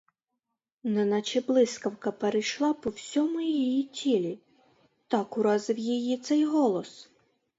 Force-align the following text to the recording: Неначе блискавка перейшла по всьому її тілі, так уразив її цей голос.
Неначе 0.83 1.41
блискавка 1.41 2.11
перейшла 2.11 2.73
по 2.73 2.89
всьому 2.91 3.39
її 3.41 3.83
тілі, 3.83 4.39
так 5.07 5.37
уразив 5.37 5.77
її 5.77 6.17
цей 6.17 6.45
голос. 6.45 7.09